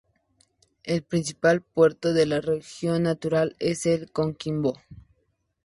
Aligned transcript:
El 0.83 1.03
principal 1.03 1.61
puerto 1.61 2.11
de 2.11 2.25
la 2.25 2.41
región 2.41 3.03
natural 3.03 3.55
es 3.59 3.85
el 3.85 4.07
de 4.07 4.07
Coquimbo. 4.07 4.73